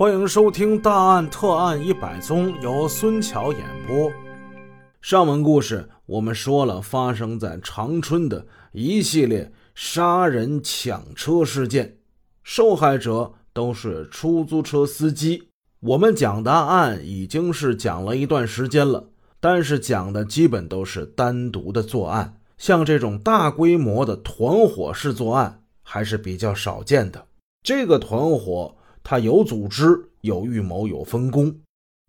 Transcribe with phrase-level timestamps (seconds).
[0.00, 4.10] 欢迎收听《大案特案一百宗》，由孙桥演播。
[5.02, 11.98] 上文故事我们说了，发生在长春的一系列杀人抢车事件，
[12.42, 15.48] 受害者都是出租车司机。
[15.80, 27.26] 我们讲的案已经是讲了一段时间了，但是讲的基本都是单独的作案，像这种大规模的团伙式作案还是比较少见的。
[27.62, 31.54] 这个团伙他有组织、有预谋、有分工。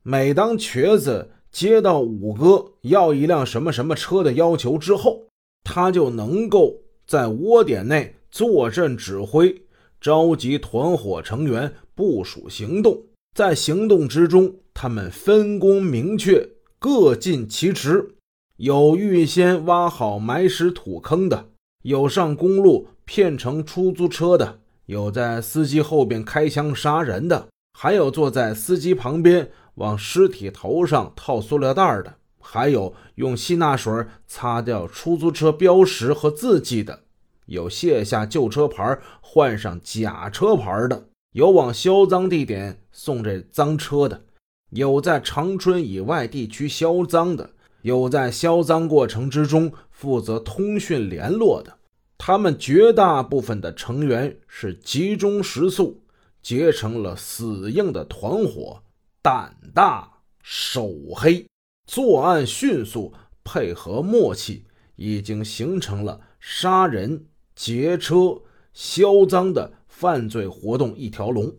[0.04, 5.28] 每当瘸子接到五哥要一辆什么什么车的要求之后，
[5.64, 6.76] 他就能够
[7.06, 9.64] 在窝点内坐镇指挥，
[10.00, 13.04] 召集团伙成员部署行动。
[13.36, 16.50] 在行动之中，他们分工明确，
[16.80, 18.16] 各尽其职。
[18.58, 21.50] 有预先挖好埋尸土坑的，
[21.84, 24.61] 有上公路骗乘出租车的，
[24.92, 27.48] 有在司机后边开枪杀人的，
[27.80, 37.04] 还有坐在司机旁边往尸体头上套塑料袋的，还有用吸纳水擦掉出租车标识和字迹的，
[37.46, 41.06] 有卸下旧车牌换上假车牌的。
[41.32, 44.24] 有往销赃地点送这赃车的，
[44.72, 47.52] 有在长春以外地区销赃的，
[47.84, 51.78] 有在销赃过程之中负责通讯联络的。
[52.24, 56.04] 他们绝大部分的成员是集中食宿，
[56.40, 58.84] 结成了死硬的团伙，
[59.24, 61.48] 胆大手黑，
[61.88, 63.12] 作案迅速，
[63.44, 64.66] 配合默契，
[64.98, 68.40] 已经形成了杀人、劫车、
[68.72, 69.74] 销赃的。
[69.88, 71.52] 犯罪活动一条龙，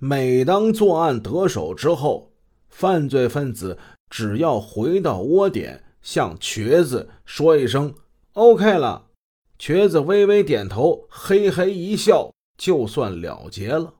[0.00, 2.32] 每当作案得手之后，
[2.68, 3.76] 犯罪分子
[4.08, 7.94] 只要回到窝点，向瘸子说一声
[8.34, 9.07] “OK” 了，
[9.58, 13.94] 瘸子微微点头，嘿嘿一笑，就算了结了。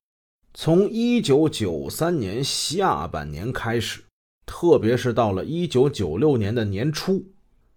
[0.55, 4.03] 从一九九三年下半年开始，
[4.47, 7.27] 特别是到了一九九六年的年初，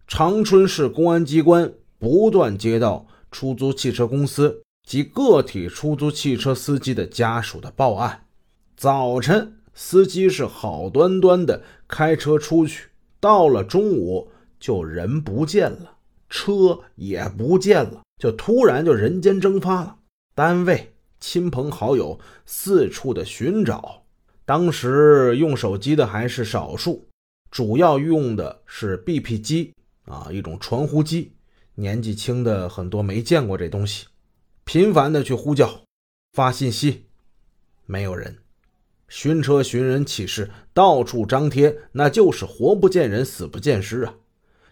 [0.07, 4.63] 长春市公安机关不断接到出租汽车公司。
[4.83, 8.25] 及个体出租汽车司机的家属的报案：
[8.75, 12.89] 早晨，司机是好端端的开车出去，
[13.19, 15.97] 到了中午就人不见了，
[16.31, 19.97] 车也不见了，就突然就人间蒸发了。
[20.33, 24.05] 单位、亲朋好友四处的寻找，
[24.45, 27.09] 当时用手机的还是少数，
[27.51, 29.73] 主要用的是 BP 机
[30.05, 31.33] 啊，一种传呼机。
[31.75, 34.07] 年纪轻的很多没见过这东西。
[34.63, 35.81] 频繁的去呼叫、
[36.31, 37.07] 发信息，
[37.85, 38.35] 没有人；
[39.09, 44.15] 寻车寻人启事，到处张贴，那就是活不见人，死不见尸啊！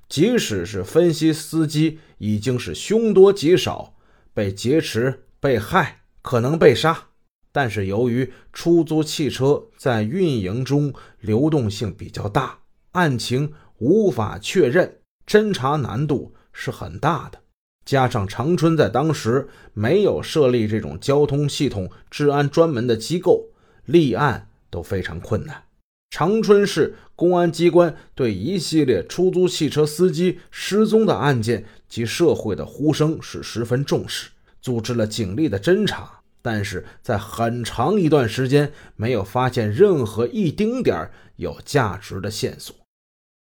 [0.09, 3.94] 即使是分析司机已经是凶多吉少，
[4.34, 7.09] 被劫持、被害，可能被杀，
[7.52, 12.58] 但是由于出租汽车在运营中流动性比较大，
[12.94, 17.40] 案情无法确认，侦查难度是很大的。
[17.86, 23.50] 加上长春在当时没有设立这种交通系统治安专门的机构，
[23.86, 25.64] 立案都非常困难。
[26.09, 34.30] 长春市公安机关对一系列出租汽车司机失踪的案件及社会的呼声是十分重视，
[34.62, 42.75] 组织了警力的侦查，但是在很长一段时间没有发现任何一丁点儿有价值的线索。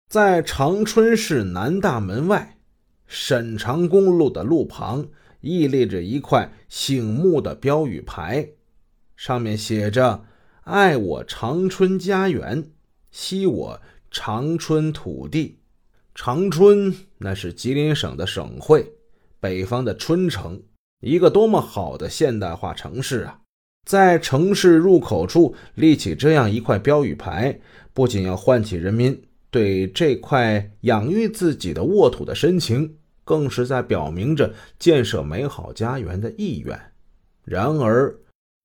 [0.09, 2.51] 在长春市南大门外。
[3.07, 5.09] 沈长公路的路旁
[5.41, 8.49] 屹立着一块醒目的标语牌，
[9.15, 10.25] 上面写着
[10.65, 12.71] “爱我长春家园，
[13.11, 15.59] 惜我长春土地”。
[16.15, 18.93] 长春那是吉林省的省会，
[19.39, 20.63] 北方的春城，
[21.01, 23.41] 一个多么好的现代化城市啊！
[23.85, 27.59] 在城市入口处立起这样一块标语牌，
[27.93, 29.21] 不仅要唤起人民。
[29.51, 36.91] 对这块养育自己的沃土的深情，更是在表明着建设美好家园的意愿。
[37.43, 38.17] 然而，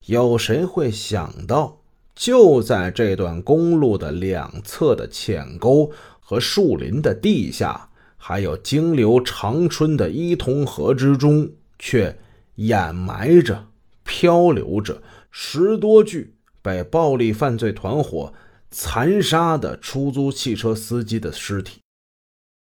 [0.06, 1.79] 有谁会想到，
[2.20, 5.90] 就在这段公路的两侧的浅沟
[6.20, 12.14] 和树林的地下，还有经流长春的伊通河之中，却
[12.56, 13.68] 掩埋着、
[14.04, 18.34] 漂流着十多具被暴力犯罪团伙。
[18.70, 21.80] 残杀的出租汽车司机的尸体，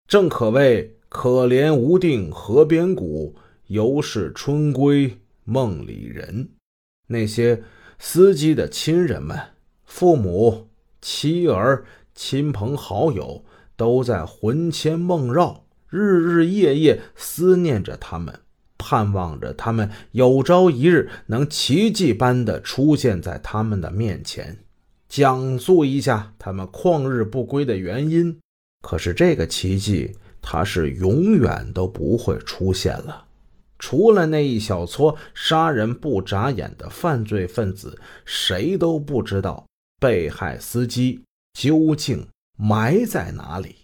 [0.07, 3.35] 正可谓可怜无定河边骨，
[3.65, 6.51] 犹是春归梦里人。
[7.07, 7.61] 那些
[8.01, 9.37] 司机的亲人们、
[9.85, 10.69] 父母、
[11.01, 11.85] 妻儿、
[12.15, 13.43] 亲朋好友，
[13.75, 18.39] 都在魂牵梦绕，日日夜夜思念着他们。
[18.77, 24.59] 盼望着他们有朝一日能奇迹般的出现在他们的面前，
[25.09, 28.39] 讲述一下他们旷日不归的原因。
[28.81, 33.25] 可是这个奇迹，它是永远都不会出现了。
[33.79, 39.65] 除了那一小撮杀人不眨眼的犯罪分子，谁都不知道
[39.99, 41.21] 被害司机
[41.53, 42.27] 究竟
[42.57, 43.77] 埋在哪里。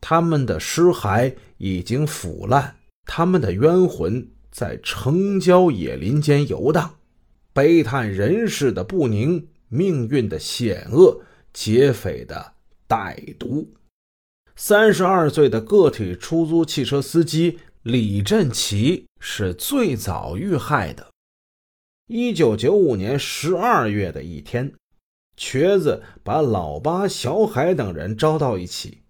[0.00, 2.76] 他们的尸骸已经腐烂，
[3.06, 6.96] 他们的冤魂在城郊野林间游荡。
[7.52, 11.22] 悲叹人世的不宁，命运的险恶，
[11.52, 12.52] 劫匪的
[12.88, 13.72] 歹毒。
[14.54, 19.06] 三十二岁的个体出租汽车司机李振奇。
[19.22, 21.08] 是最早遇害的。
[22.06, 24.72] 一九九五年十二月的一天，
[25.36, 29.02] 瘸子把老八、小海等人招到一起，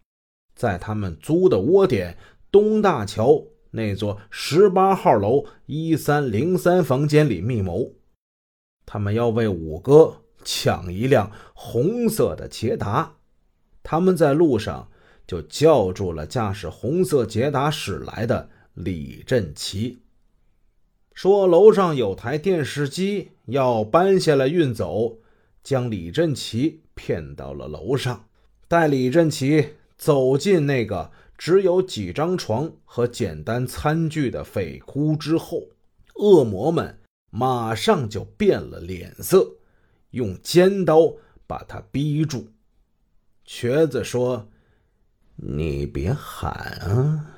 [0.56, 2.18] 在他们租的窝点
[2.50, 3.40] 东大桥
[3.70, 7.92] 那座十八号楼一三零三房间里密谋。
[8.84, 13.14] 他们要为五哥抢一辆红色的捷达。
[13.84, 14.90] 他们在路上
[15.24, 18.50] 就叫住了驾驶红色捷达驶来的。
[18.84, 20.02] 李振奇
[21.12, 25.18] 说：“楼上有台电视机，要搬下来运走。”
[25.62, 28.28] 将李振奇骗到了楼上，
[28.66, 35.68] 带李振奇走进那个只有几张床和简单餐具的匪窟之后，
[36.14, 36.98] 恶魔们
[37.28, 39.56] 马上就变了脸色，
[40.12, 41.16] 用尖刀
[41.46, 42.48] 把他逼住。
[43.44, 44.48] 瘸子说
[45.36, 47.36] ：“你别喊啊！”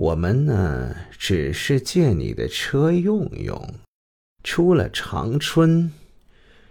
[0.00, 3.74] 我们呢，只是借你的车用用，
[4.42, 5.92] 出了长春，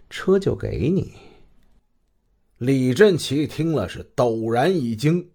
[0.09, 1.13] 车就给你。
[2.57, 5.29] 李振奇听了是陡然一惊，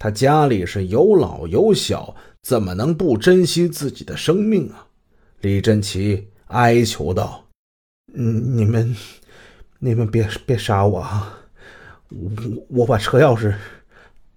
[0.00, 4.88] 他家里是有老有小，怎么能不珍惜自己的生命啊？
[5.40, 7.46] 李振奇哀求道
[8.14, 8.96] ：“嗯，你们，
[9.78, 11.38] 你们别别杀我啊！
[12.08, 12.32] 我
[12.68, 13.54] 我把车钥匙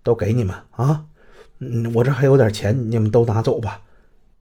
[0.03, 1.03] 都给你们啊！”
[1.63, 3.83] 嗯，我这还有点钱，你们都拿走吧。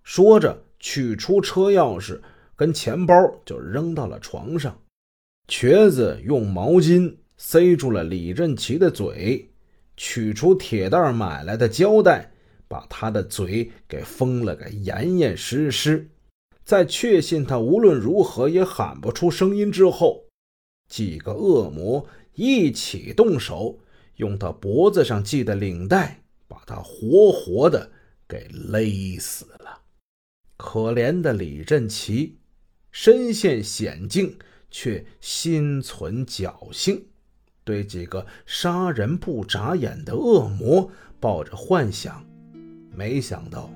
[0.03, 2.19] 说着，取出车钥匙
[2.57, 3.15] 跟钱包，
[3.45, 4.81] 就扔到了床上。
[5.47, 9.51] 瘸子用毛巾塞住了李振奇的嘴，
[9.99, 12.33] 取出铁蛋买来的胶带，
[12.67, 16.09] 把他的嘴给封了个严严实实。
[16.65, 20.25] 在确信他无论如何也喊不出声音之后，
[20.89, 23.79] 几个恶魔一起动手，
[24.17, 26.23] 用他脖子上系的领带。
[26.51, 27.89] 把他活活的
[28.27, 29.83] 给勒死了。
[30.57, 32.41] 可怜的李振奇，
[32.91, 34.37] 身陷险境
[34.69, 37.07] 却心存侥幸，
[37.63, 42.27] 对几个杀人不眨眼的恶魔抱着幻想，
[42.93, 43.71] 没想到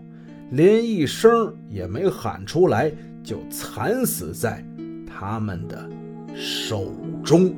[0.50, 2.92] 连一声也没喊出来，
[3.22, 4.64] 就惨死在
[5.06, 5.88] 他们的
[6.34, 6.92] 手
[7.24, 7.54] 中。